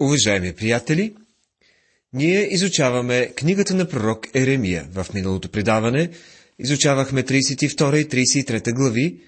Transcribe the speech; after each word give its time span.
Уважаеми 0.00 0.52
приятели, 0.52 1.14
ние 2.12 2.54
изучаваме 2.54 3.32
книгата 3.36 3.74
на 3.74 3.88
пророк 3.88 4.26
Еремия. 4.34 4.88
В 4.92 5.06
миналото 5.14 5.48
предаване 5.48 6.10
изучавахме 6.58 7.22
32 7.22 7.96
и 7.96 8.08
33 8.08 8.74
глави, 8.74 9.20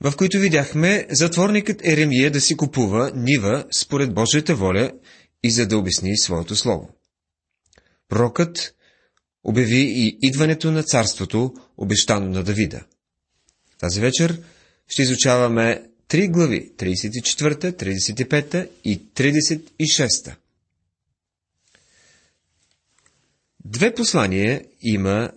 в 0.00 0.16
които 0.16 0.38
видяхме 0.38 1.06
затворникът 1.10 1.86
Еремия 1.86 2.30
да 2.30 2.40
си 2.40 2.56
купува 2.56 3.12
нива 3.14 3.64
според 3.78 4.14
Божията 4.14 4.54
воля 4.54 4.92
и 5.44 5.50
за 5.50 5.66
да 5.66 5.78
обясни 5.78 6.18
своето 6.18 6.56
слово. 6.56 6.88
Пророкът 8.08 8.74
обяви 9.44 9.80
и 9.80 10.18
идването 10.22 10.70
на 10.70 10.82
царството, 10.82 11.54
обещано 11.76 12.28
на 12.28 12.42
Давида. 12.42 12.84
Тази 13.78 14.00
вечер 14.00 14.42
ще 14.88 15.02
изучаваме 15.02 15.82
три 16.08 16.28
глави 16.28 16.72
34, 16.76 17.72
35 17.72 18.68
и 18.84 19.00
36. 19.00 20.34
Две 23.64 23.94
послания 23.94 24.64
има, 24.82 25.30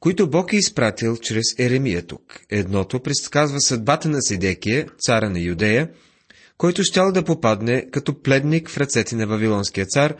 които 0.00 0.30
Бог 0.30 0.52
е 0.52 0.56
изпратил 0.56 1.16
чрез 1.16 1.58
Еремия 1.58 2.06
тук. 2.06 2.40
Едното 2.50 3.00
предсказва 3.00 3.60
съдбата 3.60 4.08
на 4.08 4.22
Седекия, 4.22 4.88
цара 4.98 5.30
на 5.30 5.40
Юдея, 5.40 5.90
който 6.58 6.84
щял 6.84 7.12
да 7.12 7.24
попадне 7.24 7.90
като 7.90 8.22
пледник 8.22 8.70
в 8.70 8.78
ръцете 8.78 9.16
на 9.16 9.26
Вавилонския 9.26 9.86
цар, 9.86 10.16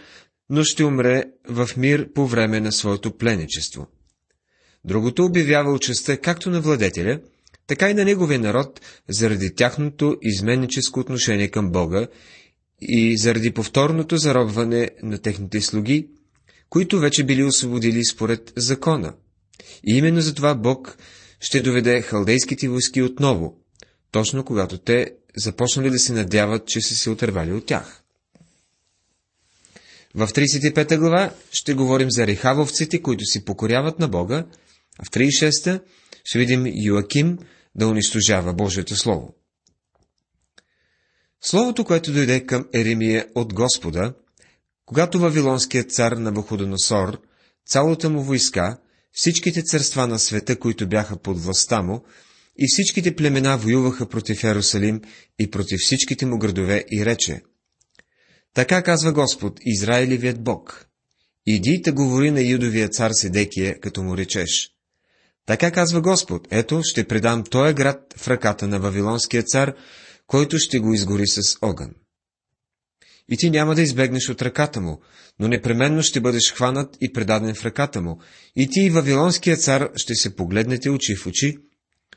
но 0.50 0.64
ще 0.64 0.84
умре 0.84 1.24
в 1.48 1.68
мир 1.76 2.12
по 2.12 2.26
време 2.26 2.60
на 2.60 2.72
своето 2.72 3.16
пленничество. 3.16 3.86
Другото 4.84 5.24
обявява 5.24 5.72
участта 5.72 6.16
както 6.16 6.50
на 6.50 6.60
владетеля, 6.60 7.20
така 7.66 7.90
и 7.90 7.94
на 7.94 8.04
неговия 8.04 8.38
народ, 8.38 8.80
заради 9.08 9.54
тяхното 9.54 10.16
изменническо 10.22 11.00
отношение 11.00 11.48
към 11.48 11.70
Бога 11.70 12.06
и 12.80 13.18
заради 13.18 13.50
повторното 13.50 14.16
заробване 14.16 14.90
на 15.02 15.18
техните 15.18 15.60
слуги, 15.60 16.08
които 16.70 16.98
вече 16.98 17.24
били 17.24 17.44
освободили 17.44 18.04
според 18.04 18.52
закона. 18.56 19.14
И 19.86 19.96
именно 19.96 20.20
за 20.20 20.34
това 20.34 20.54
Бог 20.54 20.96
ще 21.40 21.60
доведе 21.60 22.02
халдейските 22.02 22.68
войски 22.68 23.02
отново, 23.02 23.56
точно 24.10 24.44
когато 24.44 24.78
те 24.78 25.12
започнали 25.36 25.90
да 25.90 25.98
се 25.98 26.12
надяват, 26.12 26.66
че 26.66 26.80
са 26.80 26.94
се 26.94 27.10
отървали 27.10 27.52
от 27.52 27.66
тях. 27.66 28.02
В 30.14 30.28
35 30.28 30.98
глава 30.98 31.32
ще 31.52 31.74
говорим 31.74 32.10
за 32.10 32.26
рехавовците, 32.26 33.02
които 33.02 33.24
си 33.24 33.44
покоряват 33.44 33.98
на 33.98 34.08
Бога, 34.08 34.44
а 34.98 35.04
в 35.04 35.10
36 35.10 35.80
ще 36.24 36.38
видим 36.38 36.64
Йоаким 36.66 37.38
да 37.76 37.88
унищожава 37.88 38.54
Божието 38.54 38.96
Слово. 38.96 39.34
Словото, 41.40 41.84
което 41.84 42.12
дойде 42.12 42.46
към 42.46 42.68
Еремия 42.74 43.26
от 43.34 43.54
Господа, 43.54 44.14
когато 44.86 45.18
Вавилонският 45.18 45.90
цар 45.90 46.12
на 46.12 46.32
Вуходоносор, 46.32 47.20
цялата 47.66 48.10
му 48.10 48.22
войска, 48.22 48.78
всичките 49.12 49.62
царства 49.62 50.06
на 50.06 50.18
света, 50.18 50.58
които 50.58 50.88
бяха 50.88 51.16
под 51.16 51.40
властта 51.40 51.82
му, 51.82 52.04
и 52.58 52.64
всичките 52.68 53.16
племена 53.16 53.58
воюваха 53.58 54.08
против 54.08 54.44
Ерусалим 54.44 55.00
и 55.38 55.50
против 55.50 55.80
всичките 55.80 56.26
му 56.26 56.38
градове 56.38 56.84
и 56.92 57.06
рече. 57.06 57.42
Така 58.54 58.82
казва 58.82 59.12
Господ, 59.12 59.60
Израилевият 59.64 60.42
Бог. 60.42 60.86
Иди 61.46 61.80
да 61.84 61.92
говори 61.92 62.30
на 62.30 62.42
юдовия 62.42 62.88
цар 62.88 63.10
Седекия, 63.14 63.80
като 63.80 64.02
му 64.02 64.16
речеш. 64.16 64.75
Така 65.46 65.70
казва 65.70 66.00
Господ, 66.00 66.48
ето 66.50 66.80
ще 66.84 67.08
предам 67.08 67.44
този 67.44 67.74
град 67.74 68.14
в 68.16 68.28
ръката 68.28 68.68
на 68.68 68.78
Вавилонския 68.78 69.42
цар, 69.42 69.74
който 70.26 70.58
ще 70.58 70.78
го 70.78 70.94
изгори 70.94 71.26
с 71.26 71.58
огън. 71.62 71.94
И 73.28 73.36
ти 73.36 73.50
няма 73.50 73.74
да 73.74 73.82
избегнеш 73.82 74.28
от 74.28 74.42
ръката 74.42 74.80
му, 74.80 75.00
но 75.38 75.48
непременно 75.48 76.02
ще 76.02 76.20
бъдеш 76.20 76.52
хванат 76.52 76.96
и 77.00 77.12
предаден 77.12 77.54
в 77.54 77.64
ръката 77.64 78.00
му. 78.02 78.20
И 78.56 78.68
ти 78.70 78.80
и 78.80 78.90
Вавилонския 78.90 79.56
цар 79.56 79.90
ще 79.96 80.14
се 80.14 80.36
погледнете 80.36 80.90
очи 80.90 81.16
в 81.16 81.26
очи 81.26 81.58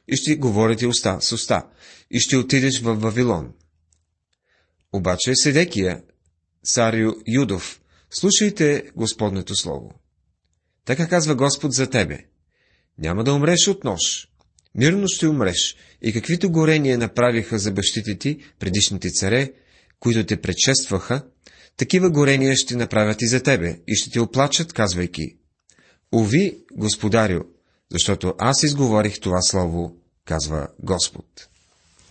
и 0.07 0.15
ще 0.15 0.35
говорите 0.35 0.87
уста 0.87 1.17
с 1.21 1.31
уста 1.31 1.67
и 2.11 2.19
ще 2.19 2.37
отидеш 2.37 2.81
в 2.81 2.95
Вавилон. 2.95 3.53
Обаче 4.93 5.31
Седекия, 5.35 6.01
царю 6.65 7.13
Юдов, 7.27 7.81
слушайте 8.09 8.83
Господнето 8.95 9.55
Слово. 9.55 9.91
Така 10.85 11.07
казва 11.07 11.35
Господ 11.35 11.71
за 11.73 11.89
тебе. 11.89 12.28
Няма 12.99 13.23
да 13.23 13.33
умреш 13.33 13.67
от 13.67 13.83
нож. 13.83 14.27
Мирно 14.75 15.07
ще 15.07 15.27
умреш. 15.27 15.75
И 16.01 16.13
каквито 16.13 16.51
горения 16.51 16.97
направиха 16.97 17.59
за 17.59 17.71
бащите 17.71 18.17
ти, 18.17 18.39
предишните 18.59 19.09
царе, 19.09 19.51
които 19.99 20.25
те 20.25 20.41
предшестваха, 20.41 21.23
такива 21.77 22.09
горения 22.09 22.55
ще 22.55 22.75
направят 22.75 23.21
и 23.21 23.27
за 23.27 23.43
тебе, 23.43 23.79
и 23.87 23.95
ще 23.95 24.11
те 24.11 24.19
оплачат, 24.19 24.73
казвайки, 24.73 25.35
Ови, 26.11 26.57
господарю, 26.71 27.41
защото 27.91 28.33
аз 28.37 28.63
изговорих 28.63 29.19
това 29.19 29.41
слово, 29.41 29.95
казва 30.25 30.67
Господ. 30.79 31.47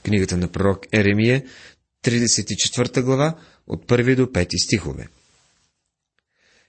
Книгата 0.03 0.37
на 0.37 0.49
пророк 0.49 0.87
Еремия, 0.93 1.45
34 2.05 3.03
глава, 3.03 3.39
от 3.67 3.87
1 3.87 4.17
до 4.17 4.27
5 4.27 4.65
стихове. 4.65 5.09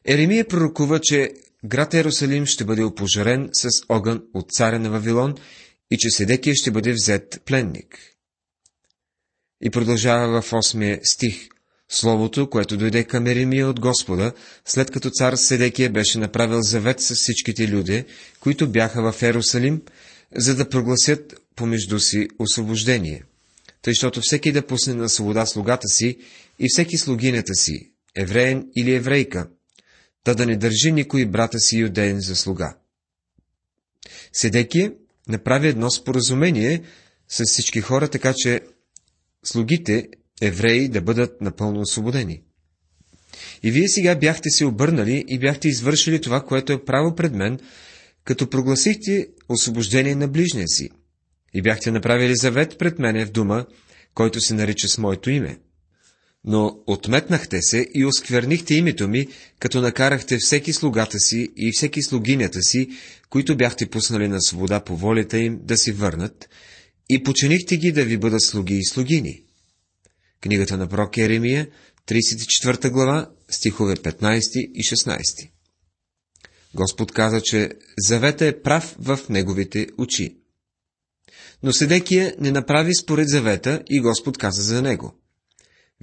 Еремия 0.05 0.47
пророкува, 0.47 0.99
че 0.99 1.33
град 1.65 1.93
Ерусалим 1.93 2.45
ще 2.45 2.65
бъде 2.65 2.83
опожарен 2.83 3.49
с 3.53 3.69
огън 3.89 4.23
от 4.33 4.51
царя 4.51 4.79
на 4.79 4.89
Вавилон 4.89 5.35
и 5.91 5.97
че 5.97 6.09
Седекия 6.09 6.55
ще 6.55 6.71
бъде 6.71 6.93
взет 6.93 7.41
пленник. 7.45 7.99
И 9.61 9.69
продължава 9.69 10.41
в 10.41 10.51
8 10.51 10.99
стих. 11.03 11.49
Словото, 11.91 12.49
което 12.49 12.77
дойде 12.77 13.03
към 13.03 13.27
Еремия 13.27 13.69
от 13.69 13.79
Господа, 13.79 14.33
след 14.65 14.91
като 14.91 15.09
цар 15.09 15.33
Седекия 15.33 15.89
беше 15.89 16.19
направил 16.19 16.61
завет 16.61 17.01
с 17.01 17.15
всичките 17.15 17.67
люди, 17.67 18.05
които 18.39 18.71
бяха 18.71 19.11
в 19.11 19.23
Ерусалим, 19.23 19.81
за 20.35 20.55
да 20.55 20.69
прогласят 20.69 21.35
помежду 21.55 21.99
си 21.99 22.27
освобождение. 22.39 23.23
Тъй, 23.81 23.93
защото 23.93 24.21
всеки 24.21 24.51
да 24.51 24.67
пусне 24.67 24.93
на 24.93 25.09
свобода 25.09 25.45
слугата 25.45 25.87
си 25.87 26.17
и 26.59 26.67
всеки 26.69 26.97
слугинята 26.97 27.55
си, 27.55 27.91
евреен 28.15 28.67
или 28.77 28.93
еврейка, 28.93 29.47
та 30.23 30.33
да 30.33 30.45
не 30.45 30.57
държи 30.57 30.91
никой 30.91 31.25
брата 31.25 31.59
си 31.59 31.77
юдеен 31.77 32.19
за 32.19 32.35
слуга. 32.35 32.77
Седекия 34.33 34.93
направи 35.27 35.67
едно 35.67 35.89
споразумение 35.89 36.81
с 37.27 37.43
всички 37.45 37.81
хора, 37.81 38.07
така 38.07 38.33
че 38.35 38.61
слугите, 39.43 40.07
евреи, 40.41 40.87
да 40.87 41.01
бъдат 41.01 41.41
напълно 41.41 41.81
освободени. 41.81 42.41
И 43.63 43.71
вие 43.71 43.87
сега 43.87 44.15
бяхте 44.15 44.49
се 44.49 44.65
обърнали 44.65 45.25
и 45.27 45.39
бяхте 45.39 45.67
извършили 45.67 46.21
това, 46.21 46.45
което 46.45 46.73
е 46.73 46.85
право 46.85 47.15
пред 47.15 47.33
мен, 47.33 47.59
като 48.23 48.49
прогласихте 48.49 49.27
освобождение 49.49 50.15
на 50.15 50.27
ближния 50.27 50.67
си. 50.67 50.89
И 51.53 51.61
бяхте 51.61 51.91
направили 51.91 52.35
завет 52.35 52.77
пред 52.77 52.99
мене 52.99 53.25
в 53.25 53.31
дума, 53.31 53.65
който 54.13 54.41
се 54.41 54.53
нарича 54.53 54.87
с 54.87 54.97
моето 54.97 55.29
име 55.29 55.59
но 56.49 56.79
отметнахте 56.87 57.61
се 57.61 57.87
и 57.93 58.05
осквернихте 58.05 58.73
името 58.73 59.07
ми, 59.07 59.27
като 59.59 59.81
накарахте 59.81 60.37
всеки 60.39 60.73
слугата 60.73 61.19
си 61.19 61.49
и 61.57 61.71
всеки 61.71 62.01
слугинята 62.01 62.61
си, 62.61 62.89
които 63.29 63.57
бяхте 63.57 63.89
пуснали 63.89 64.27
на 64.27 64.41
свобода 64.41 64.79
по 64.79 64.97
волята 64.97 65.37
им, 65.37 65.59
да 65.63 65.77
си 65.77 65.91
върнат, 65.91 66.49
и 67.09 67.23
починихте 67.23 67.77
ги 67.77 67.91
да 67.91 68.05
ви 68.05 68.17
бъдат 68.17 68.41
слуги 68.41 68.75
и 68.75 68.85
слугини. 68.85 69.43
Книгата 70.41 70.77
на 70.77 70.87
пророк 70.87 71.17
Еремия, 71.17 71.67
34 72.07 72.91
глава, 72.91 73.29
стихове 73.49 73.95
15 73.95 74.71
и 74.73 74.83
16. 74.83 75.49
Господ 76.75 77.11
каза, 77.11 77.41
че 77.41 77.69
завета 77.97 78.45
е 78.45 78.61
прав 78.61 78.95
в 78.99 79.19
неговите 79.29 79.87
очи. 79.97 80.37
Но 81.63 81.73
Седекия 81.73 82.35
не 82.39 82.51
направи 82.51 82.95
според 82.95 83.29
завета 83.29 83.83
и 83.89 84.01
Господ 84.01 84.37
каза 84.37 84.61
за 84.61 84.81
него. 84.81 85.18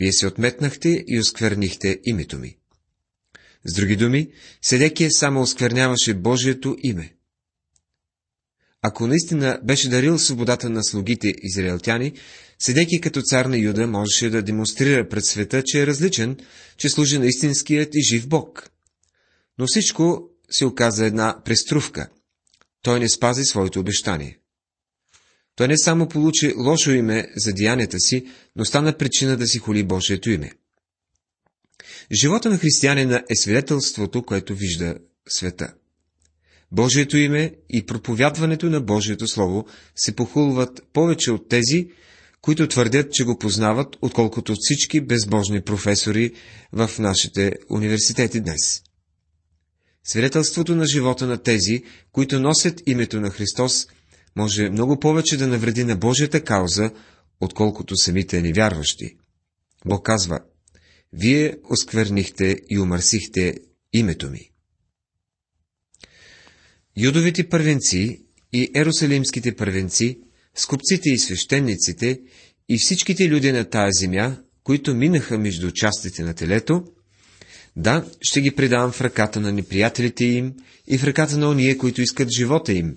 Вие 0.01 0.13
се 0.13 0.27
отметнахте 0.27 1.05
и 1.07 1.21
осквернихте 1.21 2.01
името 2.05 2.39
ми. 2.39 2.57
С 3.65 3.75
други 3.75 3.97
думи, 3.97 4.31
Седекия 4.63 5.11
само 5.11 5.41
оскверняваше 5.41 6.15
Божието 6.15 6.77
име. 6.83 7.13
Ако 8.83 9.07
наистина 9.07 9.61
беше 9.65 9.89
дарил 9.89 10.19
свободата 10.19 10.71
на 10.71 10.85
слугите 10.85 11.35
израелтяни, 11.43 12.13
Седеки 12.59 13.01
като 13.01 13.23
цар 13.23 13.45
на 13.47 13.59
Юда 13.59 13.87
можеше 13.87 14.31
да 14.31 14.43
демонстрира 14.43 15.09
пред 15.09 15.25
света, 15.25 15.63
че 15.67 15.83
е 15.83 15.87
различен, 15.87 16.37
че 16.77 16.89
служи 16.89 17.19
на 17.19 17.27
истинският 17.27 17.95
и 17.95 18.03
жив 18.03 18.29
Бог. 18.29 18.71
Но 19.59 19.67
всичко 19.67 20.31
се 20.51 20.65
оказа 20.65 21.07
една 21.07 21.43
преструвка. 21.45 22.09
Той 22.83 23.01
не 23.01 23.09
спази 23.09 23.45
своето 23.45 23.81
обещание. 23.81 24.39
Той 25.57 25.69
не 25.69 25.79
само 25.79 26.09
получи 26.09 26.55
лошо 26.57 26.91
име 26.91 27.27
за 27.37 27.53
деянията 27.53 27.99
си, 27.99 28.27
но 28.57 28.65
стана 28.65 28.99
причина 28.99 29.37
да 29.37 29.47
си 29.47 29.59
холи 29.59 29.83
Божието 29.83 30.31
име. 30.31 30.53
Живота 32.21 32.51
на 32.51 32.59
християнина 32.59 33.23
е 33.31 33.37
свидетелството, 33.37 34.23
което 34.23 34.55
вижда 34.55 34.95
света. 35.29 35.75
Божието 36.73 37.17
име 37.17 37.53
и 37.71 37.87
проповядването 37.87 38.71
на 38.71 38.81
Божието 38.81 39.29
Слово 39.29 39.67
се 39.97 40.17
похулват 40.17 40.83
повече 40.93 41.33
от 41.33 41.49
тези, 41.49 41.89
които 42.41 42.69
твърдят, 42.69 43.13
че 43.13 43.25
го 43.25 43.39
познават, 43.39 43.97
отколкото 44.03 44.55
всички 44.59 45.01
безбожни 45.01 45.61
професори 45.61 46.33
в 46.73 46.91
нашите 46.99 47.53
университети 47.71 48.41
днес. 48.41 48.83
Свидетелството 50.05 50.75
на 50.75 50.87
живота 50.87 51.27
на 51.27 51.43
тези, 51.43 51.83
които 52.13 52.41
носят 52.41 52.83
името 52.87 53.21
на 53.21 53.31
Христос, 53.31 53.87
може 54.37 54.71
много 54.71 55.01
повече 55.01 55.37
да 55.37 55.47
навреди 55.47 55.85
на 55.85 55.97
Божията 55.97 56.45
кауза, 56.45 56.91
отколкото 57.41 57.97
самите 57.97 58.43
невярващи. 58.43 59.17
Бог 59.85 60.07
казва, 60.07 60.41
вие 61.13 61.57
осквернихте 61.71 62.57
и 62.71 62.79
умърсихте 62.79 63.55
името 63.93 64.31
ми. 64.31 64.51
Юдовите 66.97 67.49
първенци 67.49 68.25
и 68.53 68.71
ерусалимските 68.75 69.57
първенци, 69.57 70.19
скупците 70.55 71.11
и 71.11 71.19
свещениците 71.19 72.21
и 72.69 72.79
всичките 72.79 73.29
люди 73.29 73.53
на 73.53 73.65
тая 73.71 73.93
земя, 73.93 74.37
които 74.65 74.95
минаха 74.95 75.39
между 75.39 75.71
частите 75.71 76.23
на 76.23 76.35
телето, 76.35 76.85
да, 77.77 78.05
ще 78.21 78.41
ги 78.41 78.51
предавам 78.51 78.93
в 78.93 79.01
ръката 79.01 79.41
на 79.41 79.53
неприятелите 79.53 80.25
им 80.25 80.55
и 80.87 80.99
в 80.99 81.05
ръката 81.05 81.39
на 81.39 81.51
ония, 81.51 81.79
които 81.79 82.03
искат 82.03 82.29
живота 82.39 82.73
им, 82.73 82.97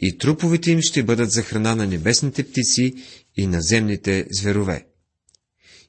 и 0.00 0.18
труповете 0.18 0.70
им 0.70 0.82
ще 0.82 1.02
бъдат 1.02 1.30
за 1.30 1.42
храна 1.42 1.74
на 1.74 1.86
небесните 1.86 2.44
птици 2.44 2.94
и 3.36 3.46
на 3.46 3.60
земните 3.60 4.26
зверове. 4.30 4.86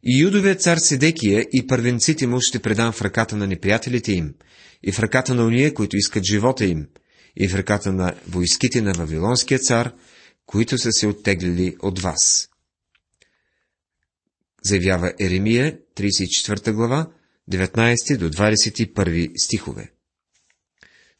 И 0.03 0.21
юдовият 0.21 0.61
цар 0.61 0.77
Седекия 0.77 1.45
и 1.53 1.67
първенците 1.67 2.27
му 2.27 2.37
ще 2.41 2.59
предам 2.59 2.91
в 2.91 3.01
ръката 3.01 3.35
на 3.35 3.47
неприятелите 3.47 4.11
им, 4.11 4.33
и 4.83 4.91
в 4.91 4.99
ръката 4.99 5.35
на 5.35 5.45
уния, 5.45 5.73
които 5.73 5.97
искат 5.97 6.23
живота 6.23 6.65
им, 6.65 6.87
и 7.35 7.47
в 7.47 7.55
ръката 7.55 7.93
на 7.93 8.15
войските 8.27 8.81
на 8.81 8.93
Вавилонския 8.93 9.59
цар, 9.59 9.93
които 10.45 10.77
са 10.77 10.91
се 10.91 11.07
оттеглили 11.07 11.75
от 11.81 11.99
вас. 11.99 12.49
Заявява 14.63 15.13
Еремия, 15.19 15.77
34 15.95 16.71
глава, 16.73 17.11
19 17.51 18.17
до 18.17 18.29
21 18.29 19.31
стихове. 19.37 19.91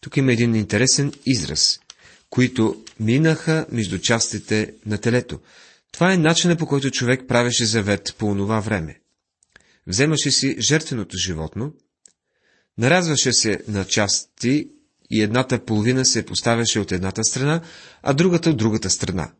Тук 0.02 0.18
има 0.18 0.34
един 0.34 0.56
интересен 0.56 1.14
израз, 1.26 1.80
които 2.30 2.84
минаха 3.00 3.66
между 3.72 4.00
частите 4.00 4.74
на 4.86 4.98
телето. 4.98 5.40
Това 5.92 6.14
е 6.14 6.18
начинът 6.18 6.60
по 6.60 6.68
който 6.68 6.92
човек 6.92 7.28
правеше 7.28 7.66
завет 7.66 8.16
по 8.18 8.26
онова 8.26 8.60
време. 8.60 9.00
Вземаше 9.88 10.32
си 10.32 10.56
жертвеното 10.60 11.18
животно, 11.18 11.74
наразваше 12.78 13.34
се 13.34 13.60
на 13.68 13.86
части 13.86 14.70
и 15.12 15.22
едната 15.22 15.66
половина 15.66 16.06
се 16.06 16.26
поставяше 16.26 16.80
от 16.80 16.92
едната 16.92 17.24
страна, 17.24 17.62
а 18.04 18.14
другата 18.14 18.50
от 18.50 18.58
другата 18.58 18.90
страна. 18.90 19.32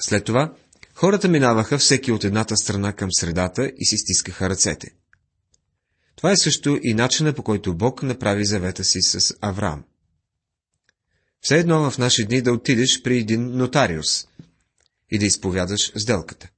След 0.00 0.24
това 0.24 0.54
хората 0.94 1.28
минаваха 1.28 1.78
всеки 1.78 2.12
от 2.12 2.24
едната 2.24 2.56
страна 2.56 2.92
към 2.92 3.08
средата 3.12 3.72
и 3.76 3.86
си 3.86 3.98
стискаха 3.98 4.50
ръцете. 4.50 4.90
Това 6.16 6.32
е 6.32 6.36
също 6.36 6.78
и 6.82 6.94
начина 6.94 7.32
по 7.32 7.42
който 7.42 7.76
Бог 7.76 8.02
направи 8.02 8.44
завета 8.44 8.84
си 8.84 9.02
с 9.02 9.34
Авраам. 9.40 9.84
Все 11.42 11.58
едно 11.58 11.90
в 11.90 11.98
наши 11.98 12.24
дни 12.24 12.42
да 12.42 12.52
отидеш 12.52 13.02
при 13.02 13.18
един 13.18 13.56
нотариус 13.56 14.26
и 15.10 15.18
да 15.18 15.26
изповядаш 15.26 15.92
сделката. 15.96 16.48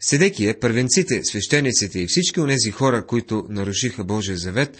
Седекия, 0.00 0.60
първенците, 0.60 1.24
свещениците 1.24 2.00
и 2.00 2.06
всички 2.06 2.40
онези 2.40 2.70
хора, 2.70 3.06
които 3.06 3.46
нарушиха 3.48 4.04
Божия 4.04 4.38
завет, 4.38 4.78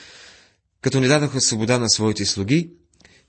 като 0.80 1.00
не 1.00 1.08
дадоха 1.08 1.40
свобода 1.40 1.78
на 1.78 1.90
своите 1.90 2.24
слуги, 2.24 2.70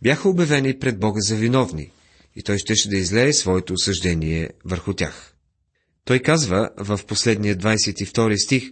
бяха 0.01 0.29
обявени 0.29 0.79
пред 0.79 0.99
Бога 0.99 1.19
за 1.21 1.35
виновни, 1.35 1.91
и 2.35 2.43
той 2.43 2.57
щеше 2.57 2.89
да 2.89 2.97
излее 2.97 3.33
своето 3.33 3.73
осъждение 3.73 4.49
върху 4.65 4.93
тях. 4.93 5.33
Той 6.05 6.19
казва 6.19 6.69
в 6.77 6.99
последния 7.07 7.55
22 7.55 8.45
стих, 8.45 8.71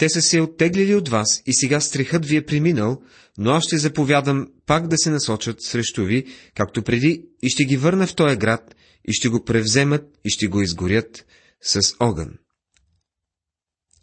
те 0.00 0.08
са 0.08 0.22
се 0.22 0.40
оттеглили 0.40 0.94
от 0.94 1.08
вас 1.08 1.42
и 1.46 1.54
сега 1.54 1.80
стрехът 1.80 2.26
ви 2.26 2.36
е 2.36 2.46
преминал, 2.46 3.02
но 3.38 3.50
аз 3.50 3.64
ще 3.64 3.78
заповядам 3.78 4.48
пак 4.66 4.88
да 4.88 4.98
се 4.98 5.10
насочат 5.10 5.62
срещу 5.62 6.04
ви, 6.04 6.26
както 6.54 6.82
преди, 6.82 7.24
и 7.42 7.50
ще 7.50 7.64
ги 7.64 7.76
върна 7.76 8.06
в 8.06 8.14
този 8.14 8.36
град, 8.36 8.74
и 9.08 9.12
ще 9.12 9.28
го 9.28 9.44
превземат, 9.44 10.02
и 10.24 10.30
ще 10.30 10.46
го 10.46 10.60
изгорят 10.60 11.26
с 11.62 11.80
огън. 12.00 12.38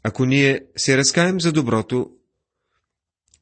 Ако 0.04 0.26
ние 0.26 0.62
се 0.78 0.98
разкаем 0.98 1.42
за 1.42 1.52
доброто, 1.52 2.10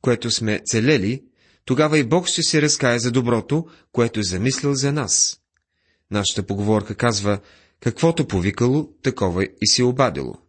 което 0.01 0.31
сме 0.31 0.61
целели, 0.65 1.23
тогава 1.65 1.97
и 1.97 2.03
Бог 2.03 2.27
ще 2.27 2.43
се 2.43 2.61
разкае 2.61 2.99
за 2.99 3.11
доброто, 3.11 3.65
което 3.91 4.19
е 4.19 4.23
замислил 4.23 4.73
за 4.73 4.91
нас. 4.91 5.39
Нашата 6.11 6.43
поговорка 6.43 6.95
казва, 6.95 7.39
каквото 7.79 8.27
повикало, 8.27 8.89
такова 9.03 9.43
и 9.43 9.67
се 9.67 9.83
обадило. 9.83 10.44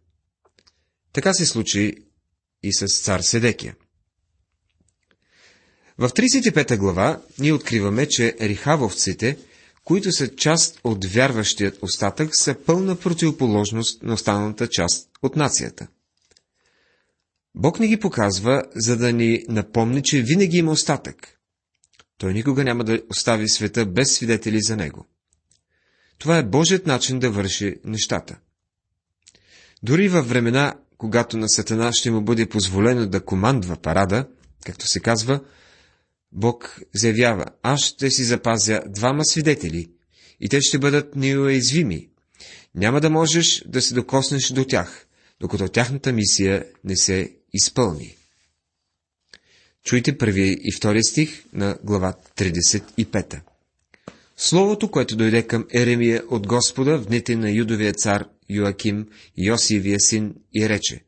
Така 1.17 1.33
се 1.33 1.45
случи 1.45 1.93
и 2.63 2.73
с 2.73 2.85
цар 3.01 3.19
Седекия. 3.19 3.75
В 5.97 6.09
35 6.09 6.77
глава 6.77 7.21
ние 7.39 7.53
откриваме, 7.53 8.07
че 8.07 8.35
рихавовците, 8.41 9.37
които 9.83 10.11
са 10.11 10.35
част 10.35 10.79
от 10.83 11.05
вярващият 11.05 11.83
остатък, 11.83 12.29
са 12.35 12.55
пълна 12.65 12.95
противоположност 12.95 14.03
на 14.03 14.13
останалата 14.13 14.67
част 14.69 15.09
от 15.21 15.35
нацията. 15.35 15.87
Бог 17.55 17.79
ни 17.79 17.87
ги 17.87 17.99
показва, 17.99 18.63
за 18.75 18.97
да 18.97 19.13
ни 19.13 19.45
напомни, 19.49 20.03
че 20.03 20.21
винаги 20.21 20.57
има 20.57 20.71
остатък. 20.71 21.39
Той 22.17 22.33
никога 22.33 22.63
няма 22.63 22.83
да 22.83 23.01
остави 23.09 23.49
света 23.49 23.85
без 23.85 24.15
свидетели 24.15 24.61
за 24.61 24.75
него. 24.75 25.05
Това 26.17 26.37
е 26.37 26.43
Божият 26.43 26.87
начин 26.87 27.19
да 27.19 27.31
върши 27.31 27.75
нещата. 27.83 28.39
Дори 29.83 30.09
във 30.09 30.29
времена, 30.29 30.75
когато 30.97 31.37
на 31.37 31.49
Сатана 31.49 31.93
ще 31.93 32.11
му 32.11 32.21
бъде 32.21 32.49
позволено 32.49 33.07
да 33.07 33.25
командва 33.25 33.75
парада, 33.75 34.27
както 34.65 34.87
се 34.87 34.99
казва, 34.99 35.39
Бог 36.31 36.79
заявява, 36.95 37.45
аз 37.63 37.81
ще 37.81 38.09
си 38.09 38.23
запазя 38.23 38.81
двама 38.87 39.25
свидетели 39.25 39.91
и 40.39 40.49
те 40.49 40.61
ще 40.61 40.79
бъдат 40.79 41.15
неуязвими. 41.15 42.09
Няма 42.75 43.01
да 43.01 43.09
можеш 43.09 43.63
да 43.67 43.81
се 43.81 43.93
докоснеш 43.93 44.49
до 44.49 44.65
тях, 44.65 45.07
докато 45.39 45.67
тяхната 45.67 46.13
мисия 46.13 46.65
не 46.83 46.97
се 46.97 47.33
изпълни. 47.53 48.15
Чуйте 49.83 50.17
първия 50.17 50.53
и 50.53 50.71
втория 50.77 51.03
стих 51.03 51.43
на 51.53 51.77
глава 51.83 52.13
35. 52.37 53.39
Словото, 54.37 54.91
което 54.91 55.15
дойде 55.15 55.47
към 55.47 55.65
Еремия 55.73 56.23
от 56.29 56.47
Господа 56.47 56.97
в 56.97 57.05
дните 57.05 57.35
на 57.35 57.51
юдовия 57.51 57.93
цар 57.93 58.25
Йоаким, 58.49 59.07
Йосиевия 59.37 59.99
син, 59.99 60.35
и 60.55 60.69
рече. 60.69 61.03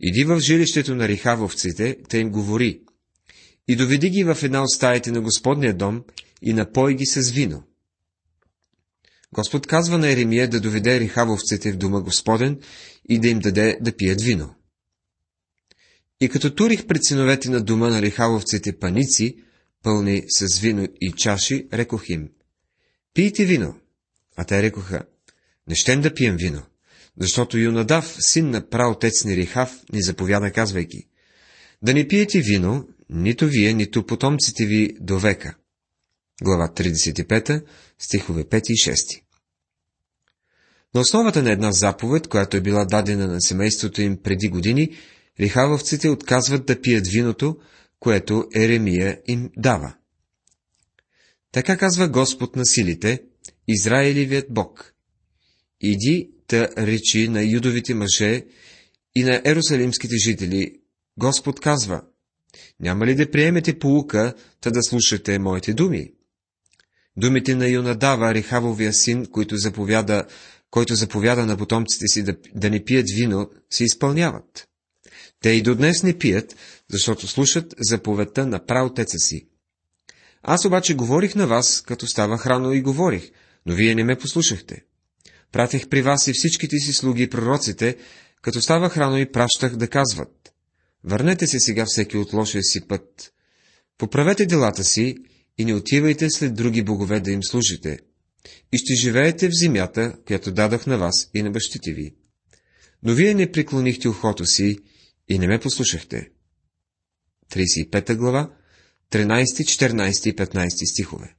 Иди 0.00 0.24
в 0.24 0.40
жилището 0.40 0.94
на 0.94 1.08
рихавовците, 1.08 1.96
те 2.08 2.18
им 2.18 2.30
говори. 2.30 2.80
И 3.68 3.76
доведи 3.76 4.10
ги 4.10 4.24
в 4.24 4.38
една 4.42 4.62
от 4.62 4.70
стаите 4.70 5.10
на 5.10 5.20
Господния 5.20 5.74
дом 5.74 6.04
и 6.42 6.52
напой 6.52 6.94
ги 6.94 7.06
с 7.06 7.30
вино. 7.30 7.62
Господ 9.34 9.66
казва 9.66 9.98
на 9.98 10.08
Еремия 10.08 10.48
да 10.48 10.60
доведе 10.60 11.00
рихавовците 11.00 11.72
в 11.72 11.76
дома 11.76 12.00
Господен 12.00 12.60
и 13.08 13.18
да 13.18 13.28
им 13.28 13.38
даде 13.38 13.78
да 13.80 13.96
пият 13.96 14.22
вино. 14.22 14.54
И 16.20 16.28
като 16.28 16.54
турих 16.54 16.86
пред 16.86 17.04
синовете 17.04 17.50
на 17.50 17.60
дома 17.60 17.88
на 17.88 18.02
рихавовците 18.02 18.78
паници, 18.78 19.36
пълни 19.82 20.24
с 20.28 20.58
вино 20.58 20.88
и 21.00 21.12
чаши, 21.12 21.68
рекох 21.72 22.08
им, 22.08 22.28
пийте 23.14 23.44
вино. 23.44 23.76
А 24.36 24.44
те 24.44 24.62
рекоха, 24.62 25.04
не 25.68 25.74
щем 25.74 26.00
да 26.00 26.14
пием 26.14 26.36
вино, 26.36 26.62
защото 27.20 27.58
Юнадав, 27.58 28.16
син 28.20 28.50
на 28.50 28.68
праотец 28.68 29.24
ни 29.24 29.36
Рихав, 29.36 29.80
ни 29.92 30.02
заповяда, 30.02 30.52
казвайки, 30.52 31.08
да 31.82 31.94
не 31.94 32.08
пиете 32.08 32.40
вино, 32.40 32.88
нито 33.10 33.46
вие, 33.46 33.72
нито 33.72 34.06
потомците 34.06 34.66
ви 34.66 34.96
до 35.00 35.18
века. 35.18 35.56
Глава 36.42 36.72
35, 36.76 37.64
стихове 37.98 38.44
5 38.44 38.64
и 38.68 38.74
6. 38.74 39.20
На 40.94 41.00
основата 41.00 41.42
на 41.42 41.52
една 41.52 41.72
заповед, 41.72 42.28
която 42.28 42.56
е 42.56 42.60
била 42.60 42.84
дадена 42.84 43.26
на 43.26 43.40
семейството 43.40 44.02
им 44.02 44.22
преди 44.22 44.48
години, 44.48 44.96
рихавовците 45.40 46.08
отказват 46.08 46.66
да 46.66 46.80
пият 46.80 47.06
виното, 47.08 47.56
което 48.00 48.48
Еремия 48.54 49.20
им 49.26 49.50
дава. 49.56 49.94
Така 51.52 51.76
казва 51.76 52.08
Господ 52.08 52.56
на 52.56 52.66
силите, 52.66 53.22
Израилевият 53.68 54.46
Бог. 54.50 54.95
Иди 55.80 56.30
та 56.46 56.68
речи 56.78 57.28
на 57.28 57.42
юдовите 57.42 57.94
мъже 57.94 58.44
и 59.14 59.24
на 59.24 59.42
ерусалимските 59.44 60.16
жители. 60.16 60.80
Господ 61.18 61.60
казва, 61.60 62.02
няма 62.80 63.06
ли 63.06 63.14
да 63.14 63.30
приемете 63.30 63.78
полука, 63.78 64.34
та 64.60 64.70
да 64.70 64.82
слушате 64.82 65.38
моите 65.38 65.74
думи? 65.74 66.12
Думите 67.16 67.54
на 67.54 67.68
Юнадава, 67.68 68.34
Рехавовия 68.34 68.92
син, 68.92 69.26
който 69.26 69.56
заповяда, 69.56 70.24
който 70.70 70.94
заповяда 70.94 71.46
на 71.46 71.56
потомците 71.56 72.06
си 72.06 72.22
да, 72.22 72.36
да 72.54 72.70
не 72.70 72.84
пият 72.84 73.06
вино, 73.16 73.50
се 73.70 73.84
изпълняват. 73.84 74.68
Те 75.40 75.50
и 75.50 75.62
до 75.62 75.74
днес 75.74 76.02
не 76.02 76.18
пият, 76.18 76.56
защото 76.90 77.26
слушат 77.26 77.74
заповедта 77.78 78.46
на 78.46 78.66
праотеца 78.66 79.18
си. 79.18 79.48
Аз 80.42 80.64
обаче 80.64 80.94
говорих 80.94 81.34
на 81.34 81.46
вас, 81.46 81.80
като 81.80 82.06
ставах 82.06 82.46
рано 82.46 82.72
и 82.72 82.82
говорих, 82.82 83.30
но 83.66 83.74
вие 83.74 83.94
не 83.94 84.04
ме 84.04 84.18
послушахте. 84.18 84.84
Пратих 85.52 85.88
при 85.88 86.02
вас 86.02 86.26
и 86.26 86.32
всичките 86.32 86.78
си 86.78 86.92
слуги 86.92 87.22
и 87.22 87.30
пророците, 87.30 87.96
като 88.42 88.62
ставах 88.62 88.96
рано 88.96 89.18
и 89.18 89.32
пращах 89.32 89.76
да 89.76 89.88
казват. 89.88 90.52
Върнете 91.04 91.46
се 91.46 91.60
сега 91.60 91.84
всеки 91.86 92.16
от 92.16 92.32
лошия 92.32 92.62
си 92.62 92.88
път. 92.88 93.32
Поправете 93.98 94.46
делата 94.46 94.84
си 94.84 95.16
и 95.58 95.64
не 95.64 95.74
отивайте 95.74 96.30
след 96.30 96.54
други 96.54 96.82
богове 96.82 97.20
да 97.20 97.30
им 97.30 97.42
служите. 97.42 97.98
И 98.72 98.78
ще 98.78 98.94
живеете 98.94 99.48
в 99.48 99.58
земята, 99.60 100.16
която 100.26 100.52
дадах 100.52 100.86
на 100.86 100.98
вас 100.98 101.30
и 101.34 101.42
на 101.42 101.50
бащите 101.50 101.92
ви. 101.92 102.14
Но 103.02 103.14
вие 103.14 103.34
не 103.34 103.52
преклонихте 103.52 104.08
ухото 104.08 104.46
си 104.46 104.78
и 105.28 105.38
не 105.38 105.46
ме 105.46 105.60
послушахте. 105.60 106.30
35 107.52 108.16
глава, 108.16 108.50
13, 109.10 109.44
14 109.44 110.30
и 110.30 110.36
15 110.36 110.92
стихове. 110.92 111.35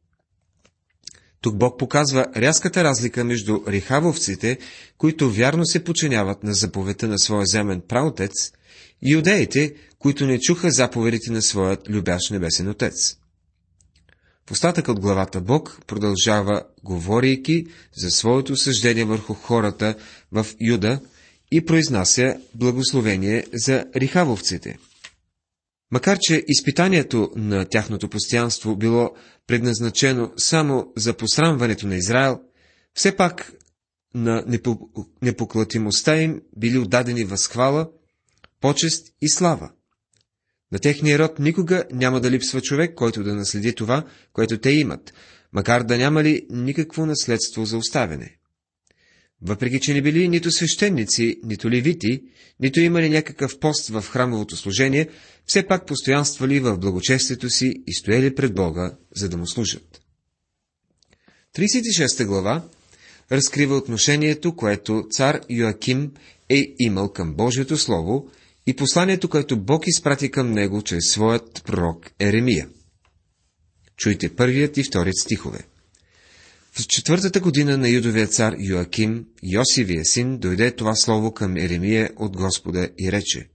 Тук 1.41 1.57
Бог 1.57 1.79
показва 1.79 2.25
рязката 2.35 2.83
разлика 2.83 3.23
между 3.23 3.59
рихавовците, 3.67 4.57
които 4.97 5.31
вярно 5.31 5.65
се 5.65 5.83
починяват 5.83 6.43
на 6.43 6.53
заповедта 6.53 7.07
на 7.07 7.19
своя 7.19 7.45
земен 7.45 7.81
праотец, 7.87 8.51
и 9.01 9.13
юдеите, 9.13 9.73
които 9.99 10.25
не 10.25 10.39
чуха 10.39 10.71
заповедите 10.71 11.31
на 11.31 11.41
своят 11.41 11.89
любящ 11.89 12.31
небесен 12.31 12.69
отец. 12.69 13.17
В 14.47 14.51
остатък 14.51 14.87
от 14.87 14.99
главата 14.99 15.41
Бог 15.41 15.79
продължава, 15.87 16.63
говорейки 16.83 17.65
за 17.97 18.11
своето 18.11 18.55
съждение 18.55 19.05
върху 19.05 19.33
хората 19.33 19.95
в 20.31 20.47
Юда 20.61 20.99
и 21.51 21.65
произнася 21.65 22.37
благословение 22.55 23.45
за 23.53 23.85
рихавовците. 23.95 24.77
Макар, 25.91 26.17
че 26.21 26.43
изпитанието 26.47 27.31
на 27.35 27.65
тяхното 27.65 28.09
постоянство 28.09 28.75
било 28.75 29.11
предназначено 29.47 30.31
само 30.37 30.91
за 30.97 31.13
посрамването 31.13 31.87
на 31.87 31.95
Израел, 31.95 32.39
все 32.93 33.15
пак 33.15 33.53
на 34.15 34.43
непоклатимостта 35.21 36.21
им 36.21 36.41
били 36.57 36.77
отдадени 36.77 37.23
възхвала, 37.23 37.89
почест 38.61 39.07
и 39.21 39.29
слава. 39.29 39.71
На 40.71 40.79
техния 40.79 41.19
род 41.19 41.39
никога 41.39 41.83
няма 41.91 42.21
да 42.21 42.31
липсва 42.31 42.61
човек, 42.61 42.95
който 42.95 43.23
да 43.23 43.35
наследи 43.35 43.75
това, 43.75 44.05
което 44.33 44.57
те 44.57 44.69
имат, 44.69 45.13
макар 45.53 45.83
да 45.83 45.97
няма 45.97 46.23
ли 46.23 46.47
никакво 46.49 47.05
наследство 47.05 47.65
за 47.65 47.77
оставяне. 47.77 48.36
Въпреки, 49.41 49.79
че 49.79 49.93
не 49.93 50.01
били 50.01 50.27
нито 50.27 50.51
свещеници, 50.51 51.39
нито 51.43 51.71
левити, 51.71 52.23
нито 52.59 52.79
имали 52.79 53.09
някакъв 53.09 53.59
пост 53.59 53.87
в 53.87 54.01
храмовото 54.01 54.55
служение, 54.55 55.09
все 55.45 55.67
пак 55.67 55.85
постоянствали 55.85 56.59
в 56.59 56.77
благочестието 56.77 57.49
си 57.49 57.83
и 57.87 57.93
стояли 57.93 58.35
пред 58.35 58.53
Бога, 58.53 58.97
за 59.15 59.29
да 59.29 59.37
му 59.37 59.47
служат. 59.47 60.01
36 61.57 62.25
глава 62.25 62.63
разкрива 63.31 63.75
отношението, 63.75 64.55
което 64.55 65.07
цар 65.11 65.41
Йоаким 65.49 66.11
е 66.49 66.75
имал 66.79 67.13
към 67.13 67.33
Божието 67.33 67.77
Слово 67.77 68.29
и 68.67 68.75
посланието, 68.75 69.29
което 69.29 69.57
Бог 69.57 69.83
изпрати 69.87 70.31
към 70.31 70.51
него 70.51 70.81
чрез 70.81 71.11
своят 71.11 71.63
пророк 71.65 72.11
Еремия. 72.19 72.69
Чуйте 73.97 74.35
първият 74.35 74.77
и 74.77 74.83
вторият 74.83 75.17
стихове. 75.17 75.59
В 76.79 76.87
четвъртата 76.87 77.39
година 77.39 77.77
на 77.77 77.89
юдовия 77.89 78.27
цар 78.27 78.55
Йоаким, 78.59 79.25
Йосивия 79.43 80.05
син, 80.05 80.37
дойде 80.37 80.71
това 80.71 80.95
слово 80.95 81.33
към 81.33 81.57
Еремия 81.57 82.09
от 82.15 82.37
Господа 82.37 82.89
и 82.99 83.11
рече. 83.11 83.47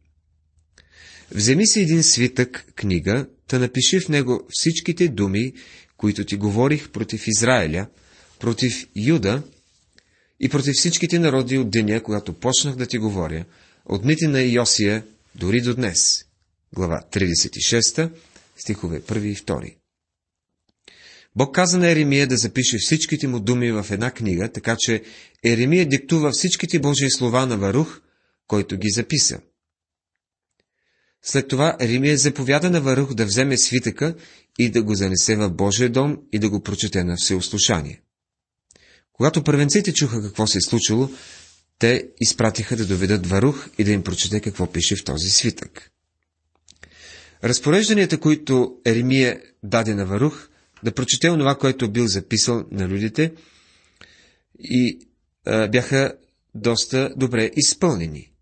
Вземи 1.30 1.66
си 1.66 1.80
един 1.80 2.02
свитък, 2.02 2.64
книга, 2.74 3.26
да 3.48 3.58
напиши 3.58 4.00
в 4.00 4.08
него 4.08 4.46
всичките 4.50 5.08
думи, 5.08 5.52
които 5.96 6.24
ти 6.24 6.36
говорих 6.36 6.88
против 6.88 7.24
Израиля, 7.26 7.86
против 8.38 8.88
Юда 8.96 9.42
и 10.40 10.48
против 10.48 10.74
всичките 10.74 11.18
народи 11.18 11.58
от 11.58 11.70
деня, 11.70 12.02
когато 12.02 12.32
почнах 12.32 12.76
да 12.76 12.86
ти 12.86 12.98
говоря, 12.98 13.44
от 13.86 14.02
дните 14.02 14.28
на 14.28 14.42
Йосия 14.42 15.04
дори 15.34 15.60
до 15.60 15.74
днес. 15.74 16.24
Глава 16.74 17.02
36, 17.12 18.10
стихове 18.56 19.00
1 19.00 19.18
и 19.18 19.36
2. 19.36 19.74
Бог 21.36 21.54
каза 21.54 21.78
на 21.78 21.90
Еремия 21.90 22.26
да 22.26 22.36
запише 22.36 22.76
всичките 22.80 23.28
му 23.28 23.40
думи 23.40 23.72
в 23.72 23.86
една 23.90 24.10
книга, 24.10 24.52
така 24.52 24.76
че 24.78 25.02
Еремия 25.44 25.88
диктува 25.88 26.30
всичките 26.32 26.78
Божии 26.78 27.10
слова 27.10 27.46
на 27.46 27.56
Варух, 27.56 28.00
който 28.46 28.76
ги 28.76 28.90
записа. 28.90 29.40
След 31.22 31.48
това 31.48 31.76
Еремия 31.80 32.18
заповяда 32.18 32.70
на 32.70 32.80
Варух 32.80 33.14
да 33.14 33.26
вземе 33.26 33.58
свитъка 33.58 34.14
и 34.58 34.70
да 34.70 34.82
го 34.82 34.94
занесе 34.94 35.36
в 35.36 35.50
Божия 35.50 35.90
дом 35.90 36.18
и 36.32 36.38
да 36.38 36.50
го 36.50 36.62
прочете 36.62 37.04
на 37.04 37.16
всеослушание. 37.16 38.00
Когато 39.12 39.44
първенците 39.44 39.92
чуха 39.92 40.22
какво 40.22 40.46
се 40.46 40.58
е 40.58 40.60
случило, 40.60 41.10
те 41.78 42.08
изпратиха 42.20 42.76
да 42.76 42.86
доведат 42.86 43.26
Варух 43.26 43.68
и 43.78 43.84
да 43.84 43.90
им 43.90 44.02
прочете 44.02 44.40
какво 44.40 44.72
пише 44.72 44.96
в 44.96 45.04
този 45.04 45.30
свитък. 45.30 45.90
Разпорежданията, 47.44 48.20
които 48.20 48.76
Еремия 48.86 49.40
даде 49.62 49.94
на 49.94 50.06
Варух, 50.06 50.48
да 50.84 50.94
прочете 50.94 51.30
онова, 51.30 51.54
което 51.58 51.90
бил 51.90 52.06
записал 52.06 52.64
на 52.70 52.88
людите 52.88 53.32
и 54.58 54.98
а, 55.46 55.68
бяха 55.68 56.14
доста 56.54 57.14
добре 57.16 57.50
изпълнени. 57.56 58.32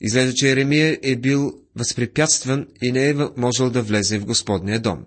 Изглежда, 0.00 0.34
че 0.34 0.50
Еремия 0.50 0.98
е 1.02 1.16
бил 1.16 1.52
възпрепятстван 1.76 2.66
и 2.82 2.92
не 2.92 3.08
е 3.08 3.14
можел 3.36 3.70
да 3.70 3.82
влезе 3.82 4.18
в 4.18 4.26
Господния 4.26 4.80
дом. 4.80 5.04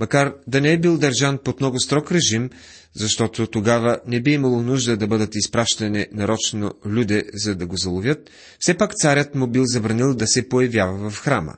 Макар 0.00 0.34
да 0.46 0.60
не 0.60 0.72
е 0.72 0.78
бил 0.78 0.98
държан 0.98 1.38
под 1.44 1.60
много 1.60 1.80
строг 1.80 2.12
режим, 2.12 2.50
защото 2.94 3.46
тогава 3.46 4.00
не 4.06 4.22
би 4.22 4.32
имало 4.32 4.62
нужда 4.62 4.96
да 4.96 5.06
бъдат 5.06 5.34
изпращани 5.34 6.06
нарочно 6.12 6.74
люде, 6.86 7.24
за 7.34 7.54
да 7.54 7.66
го 7.66 7.76
заловят, 7.76 8.30
все 8.58 8.76
пак 8.76 8.94
царят 8.94 9.34
му 9.34 9.46
бил 9.46 9.62
забранил 9.66 10.14
да 10.14 10.26
се 10.26 10.48
появява 10.48 11.10
в 11.10 11.18
храма. 11.18 11.56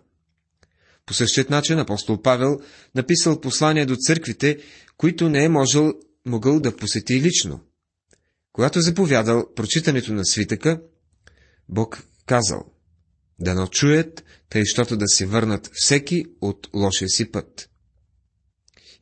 По 1.11 1.15
същият 1.15 1.51
начин 1.51 1.79
апостол 1.79 2.23
Павел 2.23 2.61
написал 2.95 3.41
послание 3.41 3.87
до 3.87 3.97
църквите, 3.97 4.59
които 4.97 5.29
не 5.29 5.45
е 5.45 5.49
можел, 5.49 5.93
могъл 6.27 6.61
да 6.61 6.77
посети 6.77 7.21
лично. 7.21 7.61
Когато 8.53 8.81
заповядал 8.81 9.55
прочитането 9.55 10.13
на 10.13 10.25
свитъка, 10.25 10.81
Бог 11.69 12.03
казал, 12.27 12.65
да 13.41 13.55
не 13.55 13.67
чуят, 13.67 14.25
тъй, 14.49 14.65
щото 14.65 14.97
да 14.97 15.09
се 15.09 15.27
върнат 15.27 15.71
всеки 15.73 16.25
от 16.41 16.69
лошия 16.75 17.09
си 17.09 17.31
път. 17.31 17.71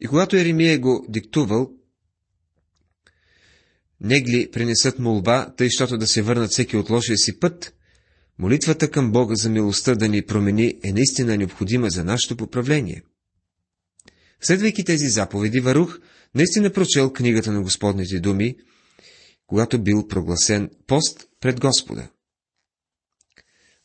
И 0.01 0.07
когато 0.07 0.37
Еремия 0.37 0.79
го 0.79 1.07
диктувал, 1.09 1.71
негли 4.01 4.51
принесат 4.51 4.99
молба, 4.99 5.55
тъй, 5.57 5.69
щото 5.71 5.99
да 5.99 6.07
се 6.07 6.23
върнат 6.23 6.51
всеки 6.51 6.77
от 6.77 6.91
лошия 6.91 7.19
си 7.19 7.41
път, 7.41 7.75
Молитвата 8.39 8.91
към 8.91 9.13
Бога 9.13 9.35
за 9.35 9.51
милостта 9.51 9.95
да 9.95 10.09
ни 10.09 10.23
промени 10.23 10.75
е 10.85 10.93
наистина 10.93 11.37
необходима 11.37 11.91
за 11.91 12.05
нашето 12.05 12.37
поправление. 12.37 13.03
Следвайки 14.41 14.85
тези 14.85 15.09
заповеди, 15.09 15.61
Варух 15.61 15.99
наистина 16.35 16.73
прочел 16.73 17.13
книгата 17.13 17.53
на 17.53 17.63
Господните 17.63 18.21
думи, 18.21 18.57
когато 19.47 19.83
бил 19.83 20.07
прогласен 20.09 20.71
пост 20.87 21.27
пред 21.41 21.61
Господа. 21.61 22.09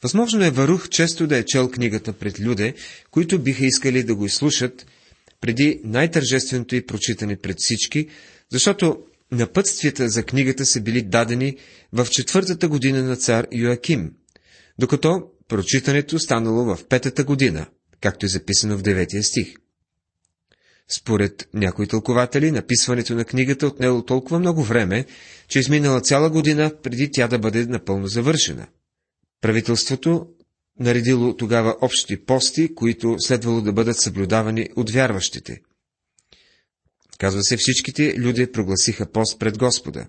Възможно 0.04 0.44
е 0.44 0.52
Варух 0.52 0.90
често 0.90 1.28
да 1.28 1.38
е 1.38 1.46
чел 1.46 1.72
книгата 1.72 2.14
пред 2.14 2.40
люде, 2.40 2.74
които 3.12 3.40
биха 3.40 3.66
искали 3.66 4.04
да 4.04 4.16
го 4.16 4.26
изслушат 4.26 4.86
преди 5.42 5.82
най-тържественото 5.84 6.76
и 6.76 6.86
прочитане 6.86 7.38
пред 7.38 7.56
всички, 7.60 8.08
защото 8.52 9.04
напътствията 9.32 10.10
за 10.10 10.24
книгата 10.24 10.66
са 10.66 10.82
били 10.82 11.02
дадени 11.02 11.58
в 11.94 12.08
четвъртата 12.12 12.68
година 12.68 13.04
на 13.04 13.16
цар 13.16 13.48
Йоаким, 13.52 14.12
докато 14.80 15.24
прочитането 15.48 16.20
станало 16.20 16.76
в 16.76 16.88
петата 16.88 17.24
година, 17.24 17.66
както 18.02 18.26
е 18.26 18.30
записано 18.30 18.78
в 18.78 18.82
деветия 18.82 19.24
стих. 19.24 19.54
Според 20.88 21.50
някои 21.54 21.88
тълкователи, 21.88 22.52
написването 22.52 23.16
на 23.16 23.26
книгата 23.26 23.68
отнело 23.68 24.06
толкова 24.06 24.40
много 24.40 24.64
време, 24.64 25.06
че 25.48 25.60
изминала 25.60 26.02
цяла 26.02 26.30
година 26.30 26.72
преди 26.84 27.12
тя 27.12 27.28
да 27.28 27.40
бъде 27.40 27.66
напълно 27.66 28.08
завършена. 28.08 28.68
Правителството 29.42 30.28
наредило 30.80 31.36
тогава 31.38 31.76
общи 31.82 32.26
пости, 32.26 32.76
които 32.76 33.16
следвало 33.20 33.62
да 33.62 33.74
бъдат 33.74 33.98
съблюдавани 33.98 34.70
от 34.76 34.90
вярващите. 34.90 35.62
Казва 37.18 37.44
се, 37.44 37.58
всичките 37.58 38.16
люди 38.18 38.52
прогласиха 38.52 39.12
пост 39.12 39.40
пред 39.40 39.58
Господа. 39.58 40.08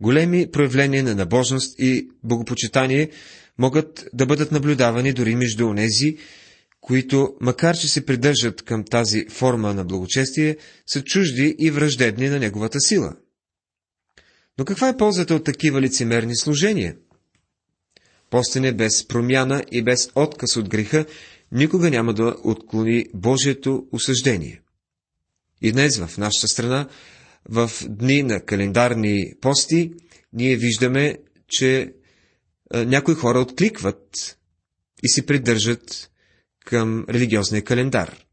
Големи 0.00 0.50
проявления 0.50 1.04
на 1.04 1.14
набожност 1.14 1.78
и 1.78 2.08
богопочитание 2.24 3.10
могат 3.58 4.08
да 4.12 4.26
бъдат 4.26 4.52
наблюдавани 4.52 5.12
дори 5.12 5.36
между 5.36 5.66
онези, 5.66 6.16
които, 6.80 7.36
макар 7.40 7.76
че 7.76 7.88
се 7.88 8.06
придържат 8.06 8.62
към 8.62 8.84
тази 8.84 9.26
форма 9.28 9.74
на 9.74 9.84
благочестие, 9.84 10.56
са 10.86 11.02
чужди 11.02 11.56
и 11.58 11.70
враждебни 11.70 12.28
на 12.28 12.38
неговата 12.38 12.80
сила. 12.80 13.16
Но 14.58 14.64
каква 14.64 14.88
е 14.88 14.96
ползата 14.96 15.34
от 15.34 15.44
такива 15.44 15.80
лицемерни 15.80 16.36
служения? 16.36 16.96
Постене 18.30 18.72
без 18.72 19.08
промяна 19.08 19.64
и 19.72 19.82
без 19.82 20.10
отказ 20.14 20.56
от 20.56 20.68
греха 20.68 21.06
никога 21.52 21.90
няма 21.90 22.14
да 22.14 22.36
отклони 22.44 23.06
Божието 23.14 23.86
осъждение. 23.92 24.60
И 25.62 25.72
днес 25.72 25.98
в 25.98 26.18
нашата 26.18 26.48
страна 26.48 26.88
в 27.48 27.70
дни 27.88 28.22
на 28.22 28.40
календарни 28.40 29.32
пости, 29.40 29.92
ние 30.32 30.56
виждаме, 30.56 31.18
че 31.48 31.92
някои 32.74 33.14
хора 33.14 33.40
откликват 33.40 34.38
и 35.02 35.08
се 35.08 35.26
придържат 35.26 36.10
към 36.64 37.04
религиозния 37.08 37.64
календар. 37.64 38.24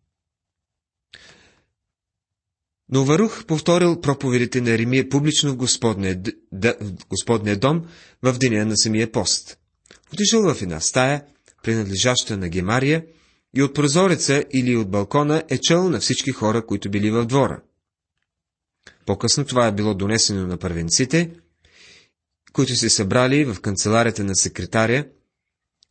Но 2.89 3.05
Варух 3.05 3.45
повторил 3.45 4.01
проповедите 4.01 4.61
на 4.61 4.69
Еремия 4.69 5.09
публично 5.09 5.51
в 5.51 5.55
Господния, 5.55 6.21
д, 6.51 6.75
Господния 7.09 7.57
дом 7.57 7.85
в 8.23 8.37
деня 8.37 8.65
на 8.65 8.77
самия 8.77 9.11
пост. 9.11 9.57
Отишъл 10.13 10.53
в 10.53 10.61
една 10.61 10.79
стая, 10.79 11.25
принадлежаща 11.63 12.37
на 12.37 12.49
Гемария, 12.49 13.05
и 13.55 13.63
от 13.63 13.73
прозореца 13.73 14.43
или 14.53 14.77
от 14.77 14.89
балкона 14.89 15.43
е 15.49 15.57
чел 15.57 15.89
на 15.89 15.99
всички 15.99 16.31
хора, 16.31 16.65
които 16.65 16.91
били 16.91 17.11
в 17.11 17.25
двора. 17.25 17.61
По-късно 19.05 19.45
това 19.45 19.67
е 19.67 19.71
било 19.71 19.93
донесено 19.93 20.47
на 20.47 20.57
първенците, 20.57 21.31
които 22.55 22.75
се 22.75 22.89
събрали 22.89 23.45
в 23.45 23.61
канцеларията 23.61 24.23
на 24.23 24.35
секретаря, 24.35 25.07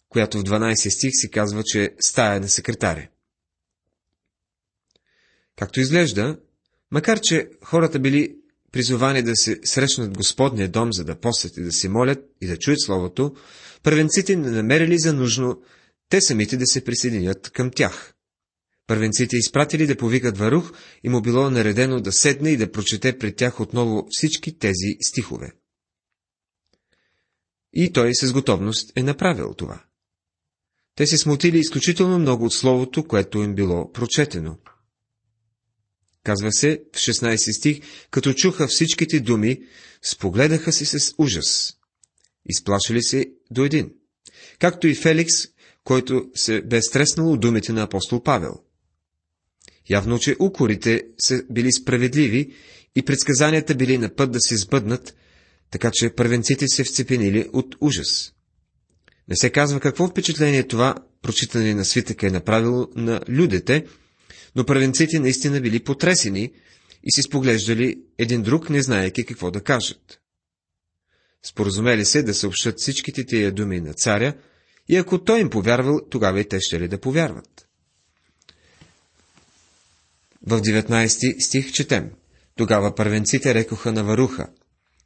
която 0.08 0.38
в 0.38 0.42
12 0.42 0.88
стих 0.88 1.10
си 1.12 1.30
казва, 1.30 1.62
че 1.64 1.94
стая 2.00 2.40
на 2.40 2.48
секретаря. 2.48 3.08
Както 5.56 5.80
изглежда, 5.80 6.38
макар 6.90 7.20
че 7.20 7.48
хората 7.64 7.98
били 7.98 8.36
призовани 8.72 9.22
да 9.22 9.36
се 9.36 9.60
срещнат 9.64 10.16
Господния 10.16 10.68
дом, 10.68 10.92
за 10.92 11.04
да 11.04 11.20
посетят 11.20 11.56
и 11.56 11.62
да 11.62 11.72
се 11.72 11.88
молят 11.88 12.18
и 12.40 12.46
да 12.46 12.58
чуят 12.58 12.80
Словото, 12.80 13.36
първенците 13.82 14.36
не 14.36 14.50
намерили 14.50 14.98
за 14.98 15.12
нужно 15.12 15.62
те 16.08 16.20
самите 16.20 16.56
да 16.56 16.66
се 16.66 16.84
присъединят 16.84 17.50
към 17.50 17.70
тях. 17.70 18.14
Първенците 18.86 19.36
изпратили 19.36 19.86
да 19.86 19.96
повикат 19.96 20.38
Варух 20.38 20.72
и 21.02 21.08
му 21.08 21.22
било 21.22 21.50
наредено 21.50 22.00
да 22.00 22.12
седне 22.12 22.50
и 22.50 22.56
да 22.56 22.72
прочете 22.72 23.18
пред 23.18 23.36
тях 23.36 23.60
отново 23.60 24.06
всички 24.10 24.58
тези 24.58 24.96
стихове. 25.00 25.52
И 27.74 27.92
той 27.92 28.14
с 28.14 28.32
готовност 28.32 28.92
е 28.96 29.02
направил 29.02 29.54
това. 29.54 29.84
Те 30.94 31.06
се 31.06 31.18
смутили 31.18 31.58
изключително 31.58 32.18
много 32.18 32.44
от 32.44 32.54
словото, 32.54 33.04
което 33.04 33.42
им 33.42 33.54
било 33.54 33.92
прочетено. 33.92 34.56
Казва 36.24 36.52
се 36.52 36.82
в 36.92 36.96
16 36.96 37.58
стих, 37.58 37.80
като 38.10 38.32
чуха 38.32 38.68
всичките 38.68 39.20
думи, 39.20 39.58
спогледаха 40.02 40.72
се 40.72 40.86
с 40.86 41.14
ужас. 41.18 41.74
Изплашили 42.46 43.02
се 43.02 43.26
до 43.50 43.64
един. 43.64 43.92
Както 44.58 44.86
и 44.86 44.94
Феликс, 44.94 45.34
който 45.84 46.30
се 46.34 46.62
бе 46.62 46.82
стреснал 46.82 47.32
от 47.32 47.40
думите 47.40 47.72
на 47.72 47.82
апостол 47.82 48.22
Павел. 48.22 48.54
Явно, 49.90 50.18
че 50.18 50.36
укорите 50.40 51.02
са 51.18 51.42
били 51.50 51.72
справедливи 51.72 52.54
и 52.96 53.02
предсказанията 53.02 53.74
били 53.74 53.98
на 53.98 54.14
път 54.14 54.32
да 54.32 54.40
се 54.40 54.56
сбъднат, 54.56 55.14
така 55.70 55.90
че 55.92 56.14
първенците 56.14 56.68
се 56.68 56.84
вцепенили 56.84 57.48
от 57.52 57.76
ужас. 57.80 58.32
Не 59.28 59.36
се 59.36 59.50
казва 59.50 59.80
какво 59.80 60.06
впечатление 60.06 60.68
това 60.68 60.94
прочитане 61.22 61.74
на 61.74 61.84
свитъка 61.84 62.26
е 62.26 62.30
направило 62.30 62.88
на 62.96 63.20
людите, 63.28 63.86
но 64.56 64.66
първенците 64.66 65.18
наистина 65.18 65.60
били 65.60 65.84
потресени 65.84 66.52
и 67.04 67.12
си 67.12 67.22
споглеждали 67.22 67.98
един 68.18 68.42
друг, 68.42 68.70
не 68.70 68.82
знаеки 68.82 69.24
какво 69.24 69.50
да 69.50 69.60
кажат. 69.60 70.20
Споразумели 71.46 72.04
се 72.04 72.22
да 72.22 72.34
съобщат 72.34 72.80
всичките 72.80 73.26
тия 73.26 73.52
думи 73.52 73.80
на 73.80 73.94
царя, 73.94 74.34
и 74.88 74.96
ако 74.96 75.24
той 75.24 75.40
им 75.40 75.50
повярвал, 75.50 76.00
тогава 76.10 76.40
и 76.40 76.48
те 76.48 76.60
ще 76.60 76.80
ли 76.80 76.88
да 76.88 77.00
повярват. 77.00 77.68
В 80.46 80.60
19 80.60 81.40
стих 81.40 81.72
четем. 81.72 82.10
Тогава 82.56 82.94
първенците 82.94 83.54
рекоха 83.54 83.92
на 83.92 84.04
Варуха. 84.04 84.46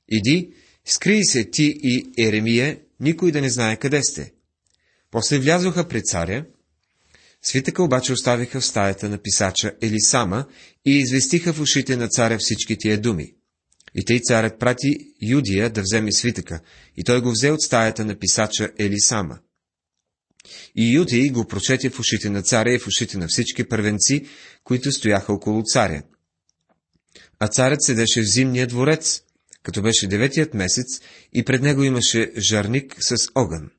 Иди, 0.09 0.53
скрий 0.85 1.25
се 1.25 1.51
ти 1.51 1.79
и 1.83 2.13
Еремия, 2.19 2.79
никой 3.01 3.33
да 3.33 3.41
не 3.41 3.51
знае 3.51 3.77
къде 3.77 4.03
сте. 4.03 4.33
После 5.11 5.39
влязоха 5.39 5.89
при 5.89 6.03
царя, 6.03 6.45
свитъка 7.43 7.83
обаче 7.83 8.13
оставиха 8.13 8.61
в 8.61 8.67
стаята 8.67 9.09
на 9.09 9.19
писача 9.19 9.73
Елисама 9.83 10.47
и 10.87 10.99
известиха 10.99 11.53
в 11.53 11.61
ушите 11.61 11.97
на 11.97 12.09
царя 12.09 12.39
всички 12.39 12.77
тия 12.79 13.01
думи. 13.01 13.35
И 13.95 14.05
тъй 14.05 14.21
царят 14.21 14.59
прати 14.59 15.15
Юдия 15.23 15.71
да 15.71 15.83
вземе 15.83 16.13
свитъка, 16.13 16.61
и 16.97 17.05
той 17.05 17.21
го 17.21 17.31
взе 17.31 17.51
от 17.51 17.63
стаята 17.63 18.05
на 18.05 18.19
писача 18.19 18.71
Елисама. 18.79 19.39
И 20.77 20.93
Юдий 20.93 21.31
го 21.31 21.47
прочете 21.47 21.91
в 21.91 22.01
ушите 22.01 22.31
на 22.31 22.43
царя 22.43 22.75
и 22.75 22.79
в 22.79 22.87
ушите 22.87 23.19
на 23.19 23.29
всички 23.29 23.69
първенци, 23.69 24.27
които 24.65 24.93
стояха 24.93 25.33
около 25.33 25.63
царя. 25.63 26.03
А 27.39 27.49
царят 27.49 27.83
седеше 27.83 28.23
в 28.23 28.31
зимния 28.33 28.67
дворец, 28.67 29.23
като 29.69 29.83
беше 29.83 30.07
деветият 30.07 30.55
месец, 30.55 30.87
и 31.33 31.45
пред 31.45 31.63
него 31.63 31.85
имаше 31.85 32.33
жарник 32.39 32.97
с 33.01 33.17
огън. 33.35 33.71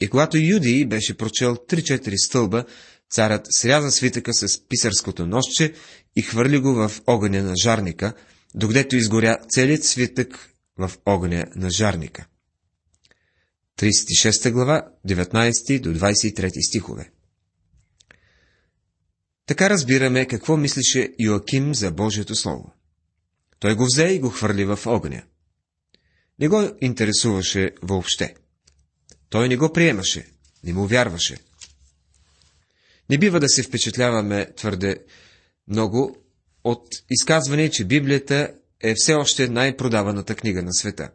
И 0.00 0.08
когато 0.08 0.38
Юдий 0.38 0.84
беше 0.84 1.16
прочел 1.16 1.56
три-четири 1.68 2.18
стълба, 2.18 2.64
царят 3.10 3.46
сряза 3.50 3.90
свитъка 3.90 4.34
с 4.34 4.68
писарското 4.68 5.26
нощче 5.26 5.74
и 6.16 6.22
хвърли 6.22 6.58
го 6.58 6.74
в 6.74 6.92
огъня 7.06 7.42
на 7.42 7.54
жарника, 7.62 8.14
докъдето 8.54 8.96
изгоря 8.96 9.38
целият 9.48 9.84
свитък 9.84 10.48
в 10.78 10.90
огъня 11.06 11.44
на 11.56 11.70
жарника. 11.70 12.26
36 13.78 14.50
глава, 14.50 14.88
19 15.08 15.80
до 15.80 15.94
23 15.94 16.68
стихове. 16.68 17.10
Така 19.46 19.70
разбираме 19.70 20.26
какво 20.26 20.56
мислеше 20.56 21.14
Йоаким 21.18 21.74
за 21.74 21.90
Божието 21.90 22.34
Слово. 22.34 22.72
Той 23.64 23.74
го 23.74 23.84
взе 23.84 24.04
и 24.04 24.18
го 24.18 24.30
хвърли 24.30 24.64
в 24.64 24.78
огъня. 24.86 25.22
Не 26.38 26.48
го 26.48 26.70
интересуваше 26.80 27.70
въобще. 27.82 28.34
Той 29.28 29.48
не 29.48 29.56
го 29.56 29.72
приемаше, 29.72 30.26
не 30.64 30.72
му 30.72 30.86
вярваше. 30.86 31.36
Не 33.10 33.18
бива 33.18 33.40
да 33.40 33.48
се 33.48 33.62
впечатляваме 33.62 34.52
твърде 34.56 35.04
много 35.68 36.16
от 36.64 36.88
изказване, 37.10 37.70
че 37.70 37.84
Библията 37.84 38.54
е 38.80 38.94
все 38.96 39.14
още 39.14 39.48
най-продаваната 39.48 40.34
книга 40.34 40.62
на 40.62 40.72
света. 40.72 41.10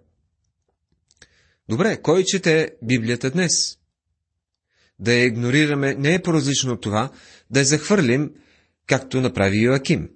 Добре, 1.70 2.02
кой 2.02 2.24
чете 2.24 2.72
Библията 2.84 3.32
днес? 3.32 3.78
Да 5.00 5.14
я 5.14 5.26
игнорираме 5.26 5.94
не 5.94 6.14
е 6.14 6.22
по-различно 6.22 6.74
от 6.74 6.82
това, 6.82 7.12
да 7.50 7.60
я 7.60 7.66
захвърлим, 7.66 8.34
както 8.88 9.22
направи 9.22 9.58
Йоаким. 9.58 10.10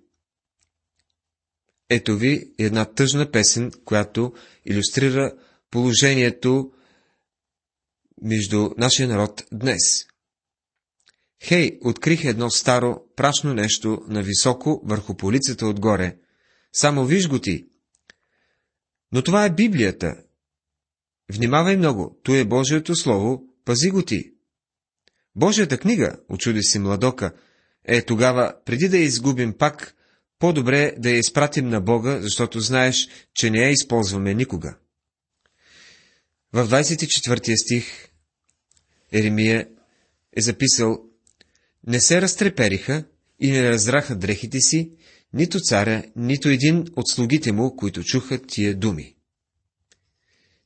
Ето 1.95 2.17
ви 2.17 2.53
една 2.59 2.85
тъжна 2.85 3.31
песен, 3.31 3.71
която 3.85 4.33
иллюстрира 4.65 5.33
положението 5.71 6.71
между 8.21 8.69
нашия 8.77 9.07
народ 9.07 9.43
днес. 9.51 10.05
Хей, 11.43 11.79
открих 11.81 12.25
едно 12.25 12.49
старо, 12.49 13.01
прашно 13.15 13.53
нещо 13.53 14.01
на 14.07 14.21
високо 14.21 14.81
върху 14.85 15.17
полицата 15.17 15.67
отгоре. 15.67 16.17
Само 16.71 17.05
виж 17.05 17.27
го 17.27 17.39
ти. 17.39 17.67
Но 19.11 19.23
това 19.23 19.45
е 19.45 19.53
Библията. 19.53 20.15
Внимавай 21.31 21.77
много, 21.77 22.19
то 22.23 22.35
е 22.35 22.45
Божието 22.45 22.95
Слово, 22.95 23.43
пази 23.65 23.89
го 23.89 24.01
ти. 24.01 24.33
Божията 25.35 25.77
книга, 25.77 26.15
очуди 26.29 26.63
си 26.63 26.79
младока, 26.79 27.33
е 27.85 28.01
тогава, 28.01 28.53
преди 28.65 28.89
да 28.89 28.97
изгубим 28.97 29.57
пак, 29.57 29.95
по-добре 30.43 30.93
да 30.97 31.09
я 31.09 31.17
изпратим 31.17 31.69
на 31.69 31.81
Бога, 31.81 32.19
защото 32.21 32.59
знаеш, 32.59 33.07
че 33.33 33.49
не 33.49 33.57
я 33.57 33.69
използваме 33.69 34.33
никога. 34.33 34.77
В 36.53 36.67
24 36.67 37.55
стих 37.63 38.09
Еремия 39.11 39.67
е 40.37 40.41
записал 40.41 40.97
Не 41.87 41.99
се 41.99 42.21
разтрепериха 42.21 43.03
и 43.39 43.51
не 43.51 43.69
раздраха 43.69 44.15
дрехите 44.15 44.59
си, 44.59 44.91
нито 45.33 45.59
царя, 45.59 46.03
нито 46.15 46.49
един 46.49 46.85
от 46.95 47.09
слугите 47.09 47.51
му, 47.51 47.75
които 47.75 48.03
чуха 48.03 48.41
тия 48.41 48.75
думи. 48.75 49.15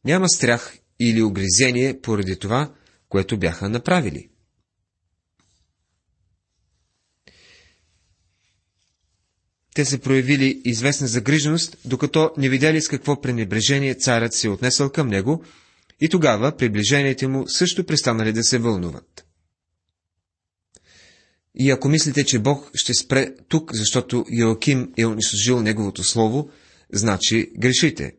Няма 0.05 0.29
страх 0.29 0.77
или 0.99 1.21
огризение 1.21 2.01
поради 2.01 2.39
това, 2.39 2.73
което 3.09 3.39
бяха 3.39 3.69
направили. 3.69 4.29
Те 9.77 9.85
са 9.85 9.97
проявили 9.97 10.61
известна 10.65 11.07
загриженост, 11.07 11.77
докато 11.85 12.31
не 12.37 12.49
видяли 12.49 12.81
с 12.81 12.87
какво 12.87 13.21
пренебрежение 13.21 13.95
царят 13.95 14.33
се 14.33 14.49
отнесъл 14.49 14.89
към 14.89 15.07
него, 15.07 15.43
и 16.01 16.09
тогава 16.09 16.57
приближените 16.57 17.27
му 17.27 17.47
също 17.47 17.83
престанали 17.83 18.33
да 18.33 18.43
се 18.43 18.57
вълнуват. 18.57 19.25
И 21.55 21.71
ако 21.71 21.89
мислите, 21.89 22.23
че 22.25 22.39
Бог 22.39 22.71
ще 22.75 22.93
спре 22.93 23.35
тук, 23.47 23.71
защото 23.73 24.25
Йоаким 24.31 24.93
е 24.97 25.05
унищожил 25.05 25.61
неговото 25.61 26.03
слово, 26.03 26.49
значи 26.93 27.51
грешите. 27.57 28.11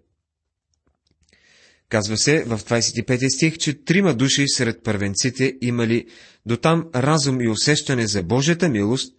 Казва 1.88 2.16
се 2.16 2.44
в 2.44 2.59
25 2.59 3.37
стих, 3.37 3.59
че 3.59 3.85
трима 3.85 4.14
души 4.14 4.44
сред 4.49 4.83
първенците 4.85 5.55
имали 5.61 6.07
до 6.47 6.57
там 6.57 6.88
разум 6.94 7.40
и 7.40 7.49
усещане 7.49 8.07
за 8.07 8.23
Божията 8.23 8.68
милост, 8.68 9.17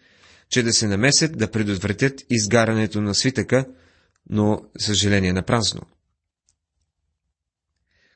че 0.49 0.63
да 0.63 0.73
се 0.73 0.87
намесят 0.87 1.37
да 1.37 1.51
предотвратят 1.51 2.21
изгарянето 2.29 3.01
на 3.01 3.15
свитъка, 3.15 3.65
но 4.29 4.61
съжаление 4.79 5.33
на 5.33 5.43
празно. 5.43 5.81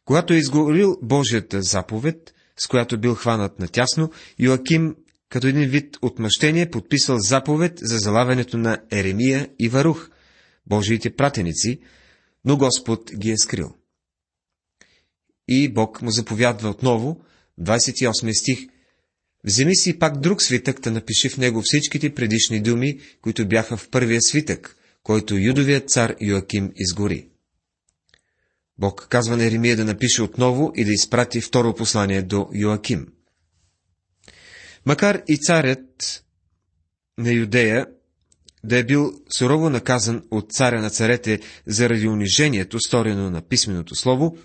Когато 0.06 0.34
е 0.34 0.38
изгорил 0.38 0.98
Божията 1.02 1.62
заповед, 1.62 2.34
с 2.58 2.68
която 2.68 3.00
бил 3.00 3.16
хванат 3.16 3.60
натясно, 3.60 4.12
Йоаким, 4.40 4.96
като 5.30 5.48
един 5.48 5.70
вид 5.70 5.98
отмъщение, 6.02 6.70
подписал 6.70 7.20
заповед 7.20 7.80
за 7.82 7.98
залавянето 7.98 8.58
на 8.58 8.78
Еремия 8.92 9.50
и 9.60 9.70
Варух, 9.70 10.10
Божиите 10.66 11.16
пратеници, 11.16 11.80
но 12.46 12.58
Господ 12.58 13.12
ги 13.16 13.32
е 13.32 13.38
скрил. 13.38 13.76
И 15.48 15.74
Бог 15.74 16.02
му 16.02 16.12
заповядва 16.12 16.70
отново, 16.70 17.22
28 17.62 18.40
стих, 18.40 18.68
Вземи 19.44 19.76
си 19.76 20.00
пак 20.00 20.20
друг 20.20 20.42
свитък, 20.42 20.82
да 20.82 20.92
напиши 20.92 21.30
в 21.30 21.38
него 21.38 21.62
всичките 21.66 22.16
предишни 22.16 22.62
думи, 22.62 23.00
които 23.22 23.48
бяха 23.48 23.78
в 23.78 23.90
първия 23.90 24.22
свитък, 24.22 24.78
който 25.04 25.38
юдовият 25.38 25.90
цар 25.90 26.16
Йоаким 26.22 26.72
изгори. 26.76 27.28
Бог 28.78 29.08
казва 29.10 29.38
на 29.38 29.46
Еремия 29.46 29.76
да 29.76 29.86
напише 29.86 30.22
отново 30.22 30.72
и 30.76 30.86
да 30.86 30.92
изпрати 30.92 31.42
второ 31.42 31.76
послание 31.76 32.22
до 32.22 32.50
Йоаким. 32.54 33.08
Макар 34.86 35.22
и 35.28 35.38
царят 35.38 36.24
на 37.18 37.32
Юдея 37.32 37.86
да 38.64 38.78
е 38.78 38.84
бил 38.84 39.14
сурово 39.38 39.70
наказан 39.70 40.24
от 40.32 40.52
царя 40.52 40.82
на 40.82 40.90
царете 40.90 41.40
заради 41.68 42.08
унижението, 42.08 42.80
сторено 42.80 43.30
на 43.30 43.42
писменото 43.42 43.96
слово, 43.96 44.38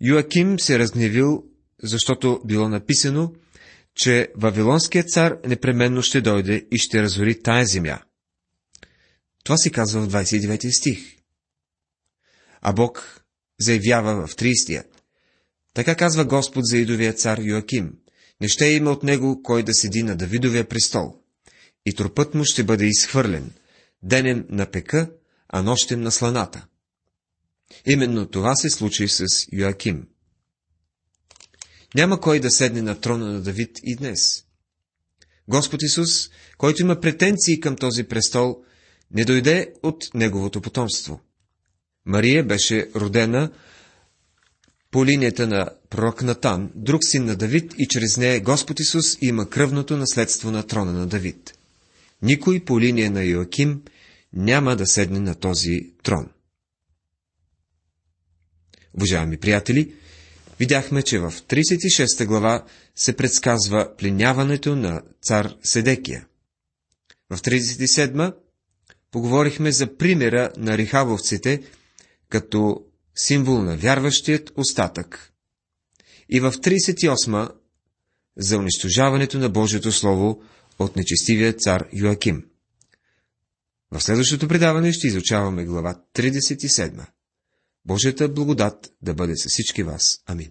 Йоаким 0.00 0.58
се 0.58 0.78
разгневил, 0.78 1.44
защото 1.82 2.40
било 2.44 2.68
написано, 2.68 3.32
че 3.96 4.32
Вавилонският 4.36 5.10
цар 5.10 5.38
непременно 5.46 6.02
ще 6.02 6.20
дойде 6.20 6.66
и 6.70 6.78
ще 6.78 7.02
разори 7.02 7.42
тая 7.42 7.66
земя. 7.66 7.98
Това 9.44 9.56
се 9.56 9.70
казва 9.70 10.00
в 10.00 10.08
29 10.08 10.78
стих. 10.78 11.16
А 12.60 12.72
Бог 12.72 13.24
заявява 13.60 14.26
в 14.26 14.36
30. 14.36 14.84
Така 15.74 15.94
казва 15.94 16.24
Господ 16.24 16.66
за 16.66 16.78
идовия 16.78 17.12
цар 17.12 17.38
Йоаким. 17.38 17.92
Не 18.40 18.48
ще 18.48 18.66
има 18.66 18.90
от 18.90 19.02
него 19.02 19.42
кой 19.42 19.62
да 19.62 19.74
седи 19.74 20.02
на 20.02 20.16
Давидовия 20.16 20.68
престол. 20.68 21.14
И 21.86 21.94
трупът 21.94 22.34
му 22.34 22.44
ще 22.44 22.64
бъде 22.64 22.86
изхвърлен, 22.86 23.52
денем 24.02 24.46
на 24.48 24.70
пека, 24.70 25.10
а 25.48 25.62
нощем 25.62 26.00
на 26.00 26.10
сланата. 26.10 26.66
Именно 27.86 28.26
това 28.26 28.56
се 28.56 28.70
случи 28.70 29.08
с 29.08 29.24
Йоаким. 29.52 30.08
Няма 31.94 32.20
кой 32.20 32.40
да 32.40 32.50
седне 32.50 32.82
на 32.82 33.00
трона 33.00 33.32
на 33.32 33.40
Давид 33.40 33.78
и 33.82 33.96
днес. 33.96 34.44
Господ 35.48 35.82
Исус, 35.82 36.30
който 36.58 36.82
има 36.82 37.00
претенции 37.00 37.60
към 37.60 37.76
този 37.76 38.04
престол, 38.04 38.56
не 39.10 39.24
дойде 39.24 39.72
от 39.82 40.04
неговото 40.14 40.60
потомство. 40.60 41.20
Мария 42.06 42.44
беше 42.44 42.88
родена 42.96 43.50
по 44.90 45.06
линията 45.06 45.46
на 45.46 45.70
пророк 45.90 46.22
Натан, 46.22 46.70
друг 46.74 47.04
син 47.04 47.24
на 47.24 47.36
Давид, 47.36 47.74
и 47.78 47.88
чрез 47.88 48.16
нея 48.16 48.40
Господ 48.40 48.80
Исус 48.80 49.18
има 49.20 49.50
кръвното 49.50 49.96
наследство 49.96 50.50
на 50.50 50.66
трона 50.66 50.92
на 50.92 51.06
Давид. 51.06 51.58
Никой 52.22 52.64
по 52.64 52.80
линия 52.80 53.10
на 53.10 53.24
Йоаким 53.24 53.82
няма 54.32 54.76
да 54.76 54.86
седне 54.86 55.20
на 55.20 55.34
този 55.34 55.92
трон. 56.02 56.28
Уважаеми 58.94 59.36
приятели, 59.36 59.94
видяхме, 60.58 61.02
че 61.02 61.18
в 61.18 61.32
36 61.32 62.26
глава 62.26 62.64
се 62.94 63.16
предсказва 63.16 63.96
пленяването 63.98 64.76
на 64.76 65.02
цар 65.22 65.54
Седекия. 65.62 66.26
В 67.30 67.38
37 67.38 68.34
поговорихме 69.10 69.72
за 69.72 69.96
примера 69.96 70.52
на 70.56 70.78
рихавовците, 70.78 71.62
като 72.28 72.84
символ 73.16 73.62
на 73.62 73.76
вярващият 73.76 74.52
остатък. 74.56 75.32
И 76.28 76.40
в 76.40 76.52
38 76.52 77.50
за 78.36 78.58
унищожаването 78.58 79.38
на 79.38 79.48
Божието 79.48 79.92
Слово 79.92 80.42
от 80.78 80.96
нечестивия 80.96 81.52
цар 81.52 81.88
Йоаким. 81.92 82.44
В 83.90 84.00
следващото 84.00 84.48
предаване 84.48 84.92
ще 84.92 85.06
изучаваме 85.06 85.64
глава 85.64 86.02
37. 86.14 87.06
Божията 87.86 88.28
благодат 88.28 88.92
да 89.02 89.14
бъде 89.14 89.36
с 89.36 89.48
всички 89.48 89.82
вас. 89.82 90.18
Амин. 90.26 90.50